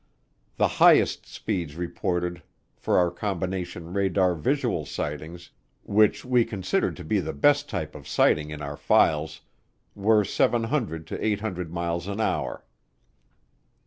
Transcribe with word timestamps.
The 0.55 0.67
highest 0.81 1.27
speeds 1.27 1.75
reported 1.75 2.41
for 2.75 2.97
our 2.97 3.11
combination 3.11 3.93
radar 3.93 4.33
visual 4.33 4.83
sightings, 4.83 5.51
which 5.83 6.25
we 6.25 6.43
considered 6.43 6.95
to 6.97 7.03
be 7.03 7.19
the 7.19 7.33
best 7.33 7.69
type 7.69 7.93
of 7.93 8.07
sighting 8.07 8.49
in 8.49 8.63
our 8.63 8.77
files, 8.77 9.41
were 9.93 10.23
700 10.25 11.05
to 11.05 11.23
800 11.23 11.71
miles 11.71 12.07
an 12.07 12.19
hour. 12.19 12.65